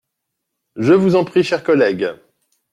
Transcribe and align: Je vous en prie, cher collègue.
Je 0.77 0.93
vous 0.93 1.15
en 1.15 1.23
prie, 1.25 1.43
cher 1.43 1.63
collègue. 1.63 2.09